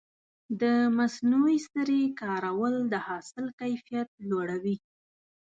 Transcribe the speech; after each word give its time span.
د 0.61 0.63
عضوي 0.97 1.57
سرې 1.71 2.03
کارول 2.21 2.75
د 2.93 2.95
حاصل 3.07 3.45
کیفیت 3.59 4.09
لوړوي. 4.29 4.77